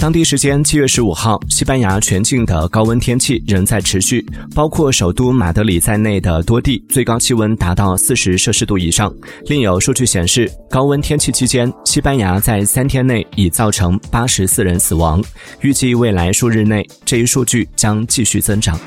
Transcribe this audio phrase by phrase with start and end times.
[0.00, 9.14] 当地时间七月十五号西班牙全境的高温天气仍在持续包括首都马德里在内的多地最高气温达到四十摄氏度以上。
[9.44, 15.22] 另有数据显示高温天气期间西班牙在三天内已造成八十四人死亡
[15.60, 18.80] 预计未来数日内这一数据将继续增长。